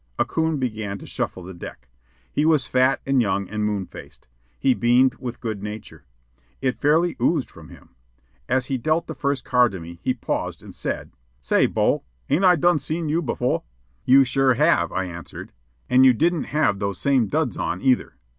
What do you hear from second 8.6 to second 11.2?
he dealt the first card to me, he paused and said: